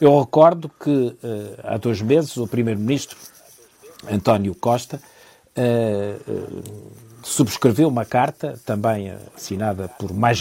[0.00, 1.16] Eu recordo que
[1.62, 3.16] há dois meses o Primeiro-Ministro,
[4.10, 5.00] António Costa,
[5.56, 6.62] uh,
[7.24, 10.40] subscreveu uma carta, também assinada por mais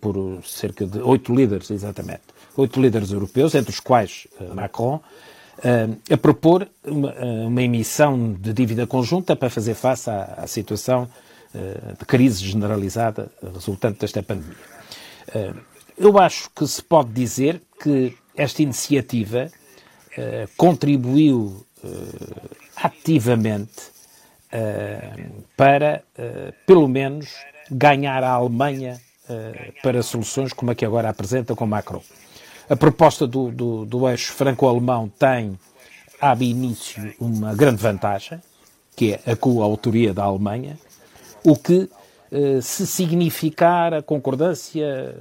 [0.00, 2.22] por cerca de oito líderes, exatamente,
[2.56, 5.00] oito líderes europeus, entre os quais Macron,
[6.10, 11.08] a propor uma, emissão de dívida conjunta para fazer face à, à situação
[11.98, 14.56] de crise generalizada resultante desta pandemia.
[15.98, 19.50] Eu acho que se pode dizer que esta iniciativa
[20.56, 21.66] contribuiu
[22.76, 23.99] ativamente
[24.52, 26.02] uh, para,
[26.66, 27.28] pelo menos,
[27.70, 29.00] ganhar a Alemanha
[29.82, 32.02] para soluções como a que agora apresenta com Macron.
[32.68, 35.58] A proposta do, do, do eixo franco-alemão tem,
[36.20, 38.40] ab início, uma grande vantagem,
[38.96, 40.76] que é a coautoria da Alemanha,
[41.44, 41.88] o que
[42.62, 45.14] se significar a concordância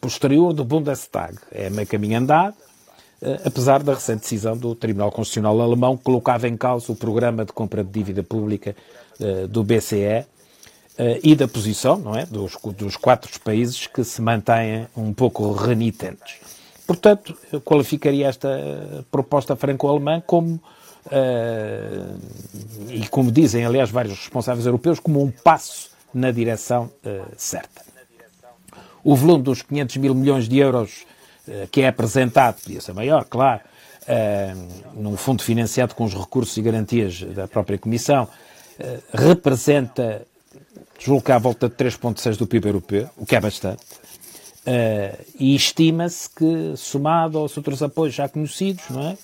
[0.00, 1.36] posterior do Bundestag.
[1.50, 2.56] É meio caminho andado,
[3.44, 7.52] apesar da recente decisão do Tribunal Constitucional Alemão que colocava em causa o programa de
[7.52, 8.74] compra de dívida pública
[9.48, 10.26] do BCE
[11.22, 16.36] e da posição não é, dos, dos quatro países que se mantêm um pouco renitentes.
[16.86, 20.60] Portanto, eu qualificaria esta proposta franco-alemã como
[21.06, 22.18] Uh,
[22.88, 27.82] e como dizem, aliás, vários responsáveis europeus, como um passo na direção uh, certa.
[29.02, 31.04] O volume dos 500 mil milhões de euros
[31.70, 33.60] que é apresentado, podia ser maior, claro,
[34.02, 38.28] uh, num fundo financiado com os recursos e garantias da própria Comissão,
[39.12, 40.26] representa,
[40.98, 43.84] julgo que à volta de 3,6% do PIB europeu, o que é bastante.
[45.38, 49.16] e estima-se que, somado aos outros apoios já conhecidos, não é?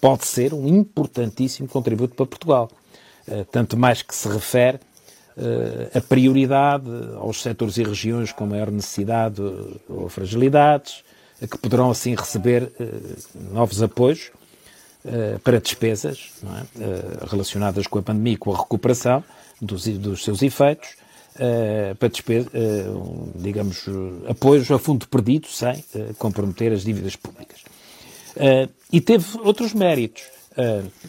[0.00, 2.70] pode ser um importantíssimo contributo para Portugal.
[3.52, 4.80] tanto mais que se refere
[5.94, 9.42] a prioridade aos setores e regiões com maior necessidade
[9.88, 11.03] ou fragilidades,
[11.40, 12.86] que poderão assim receber eh,
[13.52, 14.30] novos apoios
[15.04, 16.82] eh, para despesas é?
[16.82, 19.22] Eh, relacionadas com a pandemia e com a recuperação
[19.60, 20.96] dos, dos seus efeitos,
[21.98, 22.48] para despesa,
[23.34, 23.86] digamos,
[24.28, 25.84] apoios a fundo perdido sem
[26.16, 27.58] comprometer as dívidas públicas.
[28.92, 30.22] E teve outros méritos.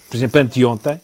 [0.10, 1.00] Por exemplo, anteontem,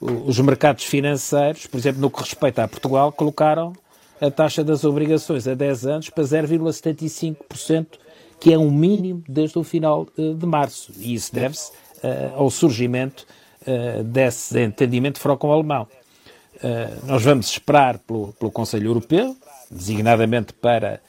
[0.00, 3.72] os mercados financeiros, por exemplo, no que respeita a Portugal, colocaram
[4.20, 7.86] a taxa das obrigações a 10 anos para 0,75%,
[8.40, 10.92] que é um mínimo desde o final eh, de março.
[10.96, 13.26] E isso deve-se uh, ao surgimento
[13.62, 15.86] uh, desse entendimento franco-alemão.
[17.04, 19.36] nós vamos esperar pelo, pelo Conselho Europeu,
[19.70, 21.00] designadamente para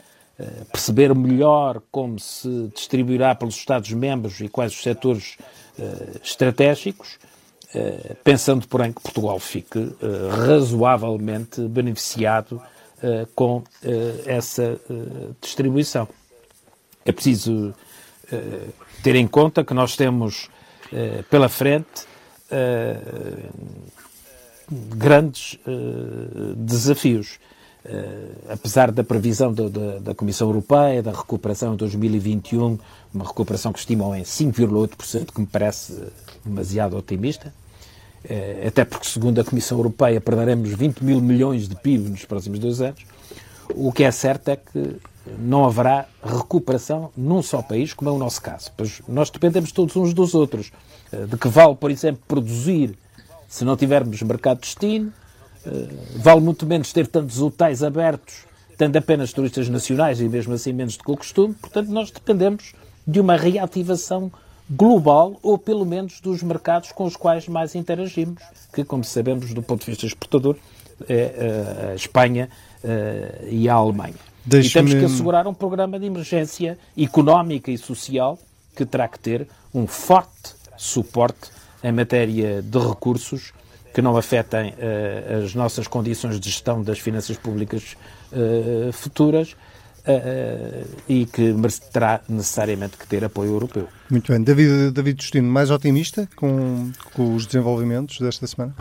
[0.71, 5.37] perceber melhor como se distribuirá pelos Estados-membros e quais os setores
[6.23, 7.19] estratégicos,
[8.23, 9.93] pensando, porém, que Portugal fique
[10.47, 12.59] razoavelmente beneficiado
[13.35, 13.61] com
[14.25, 14.79] essa
[15.41, 16.07] distribuição.
[17.05, 17.73] É preciso
[19.03, 20.49] ter em conta que nós temos
[21.29, 22.05] pela frente
[24.69, 25.57] grandes
[26.55, 27.39] desafios.
[27.83, 32.77] Uh, apesar da previsão do, da, da, Comissão Europeia, da recuperação em 2021,
[33.11, 35.97] uma recuperação que estimam em 5,8%, que me parece
[36.45, 37.51] demasiado otimista,
[38.23, 42.59] uh, até porque, segundo a Comissão Europeia, perderemos 20 mil milhões de PIB nos próximos
[42.59, 43.03] dois anos.
[43.73, 44.97] O que é certo é que
[45.37, 48.71] não haverá recuperação num só país, como é o nosso caso.
[48.75, 50.71] Pois nós dependemos todos uns dos outros.
[51.11, 52.97] Uh, de que vale, por exemplo, produzir
[53.47, 55.11] se não tivermos mercado de destino?
[55.65, 58.45] Eh, vale muito menos ter tantos hotéis abertos,
[58.77, 61.53] tendo apenas turistas nacionais e mesmo assim menos do que o costume.
[61.53, 62.73] Portanto, nós dependemos
[63.05, 64.31] de uma reativação
[64.69, 68.41] global ou pelo menos dos mercados com os quais mais interagimos,
[68.73, 70.55] que, como sabemos, do ponto de vista exportador,
[71.07, 72.49] é eh, a Espanha
[72.83, 74.30] eh, e a Alemanha.
[74.47, 78.39] E temos que assegurar um programa de emergência económica e social
[78.75, 81.51] que terá que ter um forte suporte
[81.83, 83.53] em matéria de recursos
[83.93, 87.97] que não afetem uh, as nossas condições de gestão das finanças públicas
[88.31, 91.53] uh, futuras uh, e que
[91.91, 93.87] terá necessariamente que ter apoio europeu.
[94.09, 94.41] Muito bem.
[94.41, 98.73] David, David Justino, mais otimista com, com os desenvolvimentos desta semana?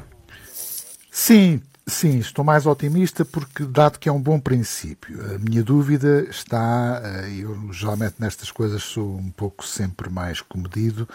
[1.10, 6.24] Sim, Sim, estou mais otimista porque, dado que é um bom princípio, a minha dúvida
[6.30, 11.06] está, eh, eu geralmente nestas coisas sou um pouco sempre mais comedido,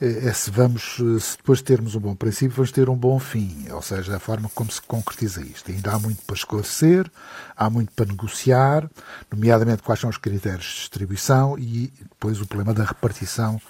[0.00, 2.96] eh, é se vamos, eh, se depois de termos um bom princípio, vamos ter um
[2.96, 5.72] bom fim, ou seja, a forma como se concretiza isto.
[5.72, 7.10] Ainda há muito para esclarecer,
[7.56, 8.88] há muito para negociar,
[9.30, 13.60] nomeadamente quais são os critérios de distribuição e depois o problema da repartição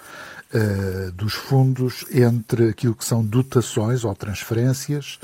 [0.55, 5.19] uh, dos fundos entre aquilo que são dotações ou transferências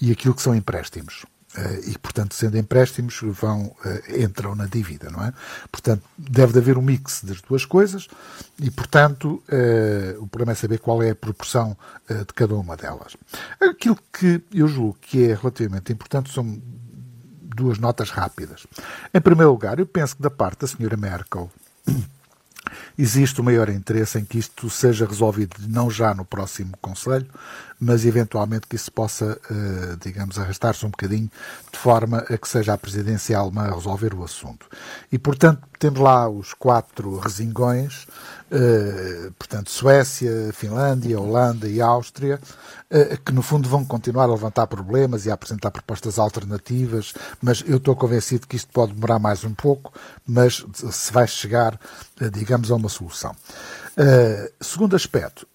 [0.00, 1.24] e aquilo que são empréstimos.
[1.56, 5.32] Uh, e, portanto, sendo empréstimos, vão, uh, entram na dívida, não é?
[5.70, 8.06] Portanto, deve haver um mix das duas coisas
[8.60, 11.76] e, portanto, uh, o problema é saber qual é a proporção
[12.08, 13.16] de cada uma delas.
[13.60, 16.60] Aquilo que eu julgo que é relativamente importante são
[17.42, 18.66] duas notas rápidas.
[19.12, 21.50] Em primeiro lugar, eu penso que da parte da senhora Merkel
[22.98, 27.26] existe o maior interesse em que isto seja resolvido não já no próximo Conselho,
[27.80, 31.30] mas eventualmente que isso possa, eh, digamos, arrastar-se um bocadinho
[31.72, 34.66] de forma a que seja a presidência alemã a resolver o assunto.
[35.10, 38.06] E, portanto, temos lá os quatro resingões,
[38.50, 42.38] eh, portanto, Suécia, Finlândia, Holanda e Áustria,
[42.90, 47.64] eh, que no fundo vão continuar a levantar problemas e a apresentar propostas alternativas, mas
[47.66, 49.90] eu estou convencido que isto pode demorar mais um pouco,
[50.26, 51.80] mas se vai chegar,
[52.30, 53.34] digamos, a uma solução.
[54.60, 55.46] segundo aspecto,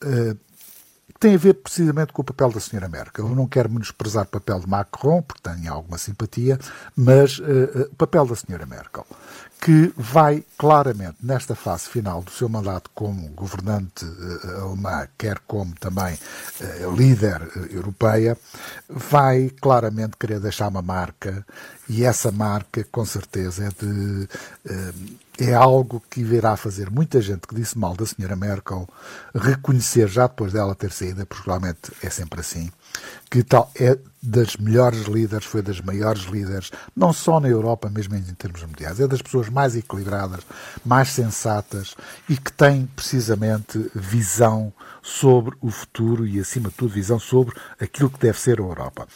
[1.19, 3.27] tem a ver precisamente com o papel da senhora Merkel.
[3.27, 6.59] Eu não quero menosprezar o papel de Macron, porque tenho alguma simpatia,
[6.95, 9.05] mas uh, o papel da senhora Merkel
[9.61, 15.73] que vai claramente, nesta fase final do seu mandato como governante uh, alemã, quer como
[15.79, 18.37] também uh, líder europeia,
[18.87, 21.43] vai claramente querer deixar uma marca
[21.89, 24.27] e essa marca, com certeza, é de.
[25.39, 28.87] É algo que irá fazer muita gente que disse mal da senhora Merkel
[29.33, 32.71] reconhecer, já depois dela ter saído, porque realmente é sempre assim,
[33.29, 38.15] que tal é das melhores líderes, foi das maiores líderes, não só na Europa, mesmo
[38.15, 38.99] em termos mundiais.
[38.99, 40.41] É das pessoas mais equilibradas,
[40.83, 41.95] mais sensatas
[42.27, 48.09] e que têm precisamente visão sobre o futuro e, acima de tudo, visão sobre aquilo
[48.09, 49.07] que deve ser a Europa.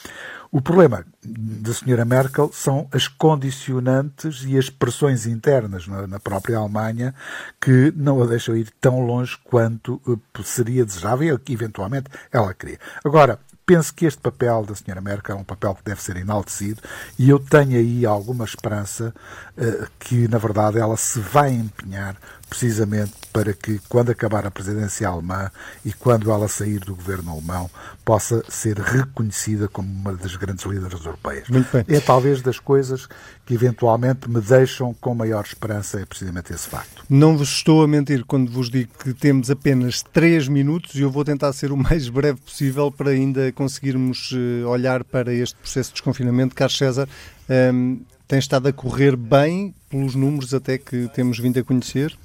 [0.51, 7.13] O problema da senhora Merkel são as condicionantes e as pressões internas na, própria Alemanha
[7.61, 12.51] que não a deixam ir tão longe quanto eh, seria desejável e que eventualmente ela
[12.55, 12.79] queria.
[13.03, 13.39] Agora,
[13.69, 16.81] penso que este papel da senhora Merkel é um papel que deve ser enaltecido
[17.19, 19.13] e eu tenho aí alguma esperança
[19.55, 22.15] uh, que, na verdade, ela se vai empenhar
[22.49, 25.51] precisamente para que, quando acabar a presidência alemã
[25.85, 27.69] e quando ela sair do governo alemão,
[28.03, 31.47] possa ser reconhecida como uma das grandes líderes europeias.
[31.87, 33.07] É talvez das coisas
[33.45, 37.03] que eventualmente me deixam com maior esperança, é precisamente esse facto.
[37.09, 41.11] Não vos estou a mentir quando vos digo que temos apenas três minutos e eu
[41.11, 45.89] vou tentar ser o mais breve possível para ainda conseguirmos eh, olhar para este processo
[45.89, 46.55] de desconfinamento.
[46.55, 47.07] Carlos César,
[47.47, 52.15] um, ehm, tem estado a correr bem pelos números até que temos vindo a conhecer?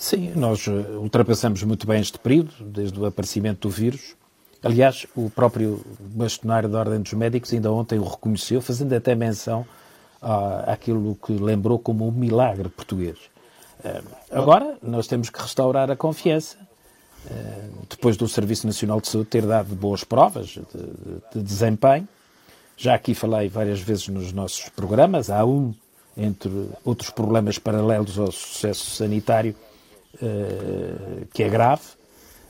[0.00, 4.16] Sim, nós eh, ultrapassamos muito bem este período, desde o aparecimento do vírus,
[4.62, 9.66] Aliás, o próprio bastonário da Ordem dos Médicos ainda ontem o reconheceu, fazendo até menção
[10.66, 13.16] àquilo que lembrou como um milagre português.
[13.82, 16.58] Eh, agora, nós temos que restaurar a confiança.
[17.30, 20.60] Eh, depois do Serviço Nacional de Saúde ter dado boas provas de,
[21.34, 22.06] de desempenho,
[22.76, 25.74] já aqui falei várias vezes nos nossos programas, há um,
[26.14, 26.50] entre
[26.84, 29.54] outros problemas paralelos ao sucesso sanitário,
[30.20, 31.82] eh, que é grave,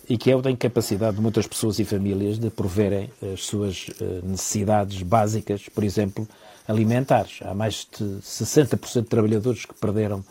[0.08, 3.90] e que é o da incapacidade de muitas pessoas e famílias de proverem as suas
[4.00, 6.26] eh, necessidades básicas, por exemplo,
[6.66, 7.38] alimentares.
[7.42, 10.24] Há mais de 60% de trabalhadores que perderam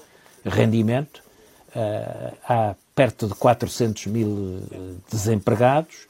[0.44, 1.22] rendimento,
[1.76, 4.62] eh, há perto de 400 mil
[5.10, 6.08] desempregados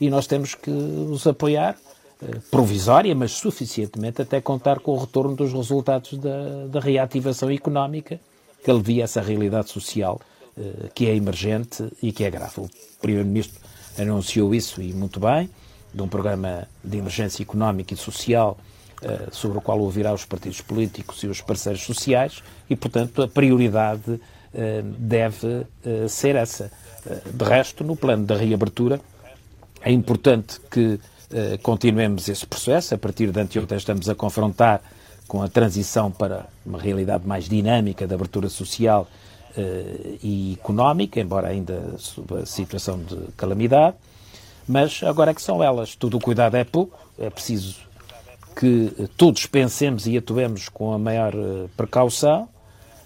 [0.00, 1.76] e nós temos que os apoiar
[2.50, 8.18] provisória, mas suficientemente até contar com o retorno dos resultados da, da reativação económica
[8.64, 10.20] que alivia essa realidade social
[10.94, 12.60] que é emergente e que é grave.
[12.60, 13.60] O Primeiro-Ministro
[13.98, 15.50] anunciou isso e muito bem,
[15.92, 18.56] de um programa de emergência económica e social
[19.02, 23.28] eh, sobre o qual ouvirá os partidos políticos e os parceiros sociais e, portanto, a
[23.28, 24.20] prioridade
[24.52, 25.66] eh, deve
[26.08, 26.70] ser essa.
[27.32, 28.98] De resto, no plano da reabertura,
[29.82, 30.98] é importante que
[31.62, 32.94] continuemos esse processo.
[32.94, 34.80] A partir de anteontem estamos a confrontar
[35.28, 39.06] com a transição para uma realidade mais dinâmica de abertura social
[40.22, 43.96] e económica, embora ainda sob a situação de calamidade,
[44.66, 45.94] mas agora é que são elas.
[45.94, 47.76] Tudo o cuidado é pouco, é preciso
[48.54, 52.48] que todos pensemos e atuemos com a maior uh, precaução.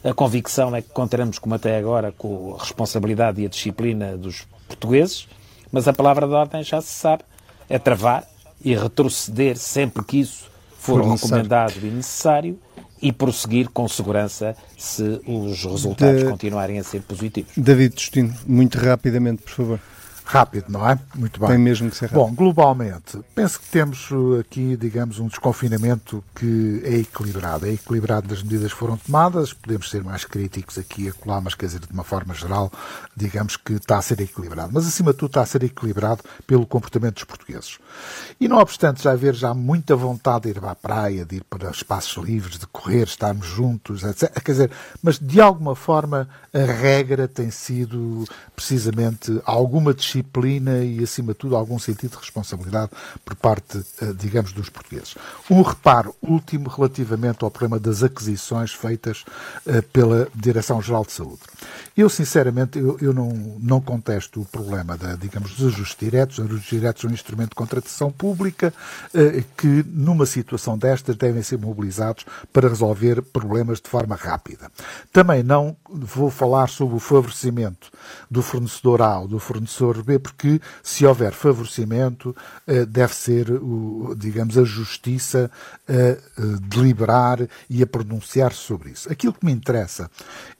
[0.05, 4.47] A convicção é que contaremos, como até agora, com a responsabilidade e a disciplina dos
[4.69, 5.27] portugueses,
[5.73, 7.25] mas a palavra de ordem já se sabe,
[7.69, 8.25] é travar
[8.63, 12.59] e retroceder sempre que isso for, for recomendado e necessário
[13.01, 17.53] e prosseguir com segurança se os resultados continuarem a ser positivos.
[17.57, 19.81] David Destino, muito rapidamente, por favor
[20.29, 20.99] rápido, não é?
[21.15, 21.49] Muito bem.
[21.49, 22.27] Tem mesmo que ser rápido.
[22.27, 27.67] Bom, globalmente, penso que temos uh, aqui, digamos, um desconfinamento que é equilibrado.
[27.67, 31.55] É equilibrado das medidas que foram tomadas, podemos ser mais críticos aqui e acolá, mas
[31.55, 32.71] quer dizer, de uma forma geral,
[33.17, 34.71] digamos que está a ser equilibrado.
[34.71, 37.79] Mas, acima de tudo, está a ser equilibrado pelo comportamento dos portugueses.
[38.39, 41.45] E, não obstante já haver já muita vontade de ir para a praia, de ir
[41.45, 44.31] para espaços livres, de correr, estarmos juntos, etc.
[44.43, 44.71] Quer dizer,
[45.03, 51.39] mas, de alguma forma, a regra tem sido, precisamente, alguma disciplina disciplina e, acima de
[51.39, 52.91] tudo, algum sentido de responsabilidade
[53.25, 55.15] por parte, eh, digamos, dos portugueses.
[55.51, 59.25] Um reparo último relativamente ao problema das aquisições feitas
[59.67, 61.41] eh, pela Direção-Geral de Saúde.
[61.97, 63.29] Eu, sinceramente, eu, eu, não,
[63.61, 66.39] não contesto o problema, da, digamos, dos ajustes diretos.
[66.39, 68.73] Os ajustes diretos são um instrumento de contratação pública
[69.15, 74.71] eh, que, numa situação destas, devem ser mobilizados para resolver problemas de forma rápida.
[75.13, 77.91] Também não vou falar sobre o favorecimento
[78.31, 82.35] do fornecedor A ou do fornecedor B, porque se houver favorecimento,
[82.67, 83.47] eh, deve ser,
[84.17, 85.51] digamos, a justiça
[85.89, 87.39] a deliberar
[87.71, 89.11] e a pronunciar sobre isso.
[89.11, 90.11] Aquilo que me interessa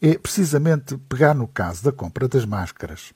[0.01, 3.13] é precisamente pegar no caso da compra das máscaras,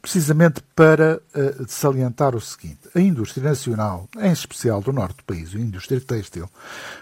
[0.00, 1.20] precisamente para
[1.68, 6.48] salientar o seguinte: a indústria nacional, em especial do norte do país, a indústria têxtil,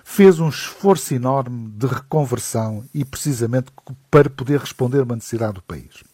[0.05, 3.72] fez um esforço enorme de reconversão e precisamente
[4.11, 6.12] para poder responder uma necessidade do país.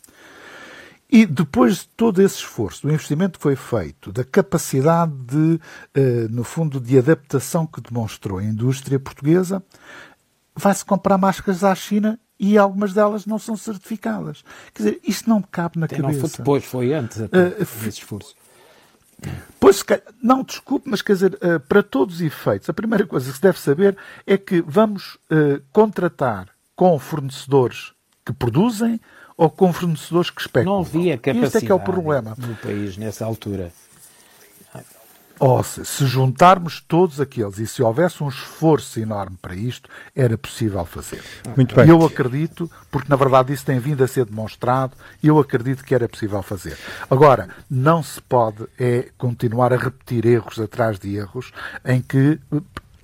[1.11, 5.59] E depois de todo esse esforço, do investimento que foi feito, da capacidade de,
[5.95, 9.63] eh, no fundo, de adaptação que demonstrou a indústria portuguesa,
[10.55, 14.45] vai-se comprar máscaras à China e algumas delas não são certificadas.
[14.75, 16.21] Quer dizer, isto não cabe na Até cabeça.
[16.21, 18.37] Não foi depois, foi antes até, uh, esse esforço.
[19.59, 19.83] Pois,
[20.23, 23.43] não, desculpe, mas quer dizer, uh, para todos os efeitos, a primeira coisa que se
[23.43, 23.97] deve saber
[24.27, 25.17] é que vamos
[25.73, 27.93] contratar com fornecedores
[28.25, 29.01] que produzem
[29.39, 30.75] ou com fornecedores que especulam.
[30.75, 32.35] Não havia capacidade Este é que é o problema.
[32.37, 33.73] no país nessa altura.
[35.41, 40.37] Ou se, se juntarmos todos aqueles e se houvesse um esforço enorme para isto, era
[40.37, 41.23] possível fazer.
[41.55, 41.89] Muito bem.
[41.89, 46.09] Eu acredito, porque na verdade isso tem vindo a ser demonstrado, eu acredito que era
[46.09, 46.77] possível fazer.
[47.09, 51.53] Agora, não se pode é continuar a repetir erros atrás de erros
[51.85, 52.41] em que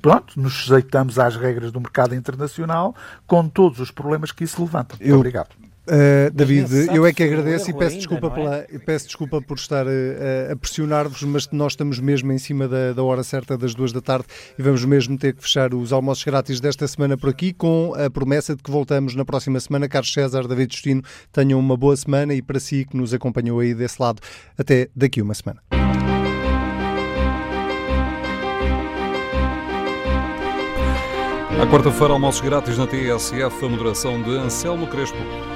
[0.02, 2.96] pronto, nos sujeitamos às regras do mercado internacional
[3.28, 4.96] com todos os problemas que isso levanta.
[4.96, 5.50] Muito eu, obrigado.
[5.86, 8.78] Uh, David, eu é que agradeço e peço desculpa, pela, é?
[8.78, 13.02] peço desculpa por estar uh, a pressionar-vos, mas nós estamos mesmo em cima da, da,
[13.02, 14.24] hora certa das duas da tarde
[14.58, 18.08] e vamos mesmo ter que fechar os almoços grátis desta semana por aqui com a
[18.08, 19.86] promessa de que voltamos na próxima semana.
[19.86, 23.74] Carlos César, David Justino, tenham uma boa semana e para si que nos acompanhou aí
[23.74, 24.22] desse lado,
[24.56, 25.60] até daqui uma semana.
[31.60, 35.53] À quarta-feira, almoços grátis na TSF, a moderação de Anselmo Crespo.